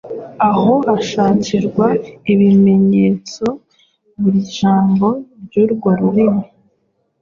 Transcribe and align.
aho 0.49 0.73
hashakirwa 0.87 1.85
ibimenyetso 2.31 3.43
buri 4.19 4.39
jambo 4.57 5.07
ry’urwo 5.43 5.89
rurimi. 5.99 6.45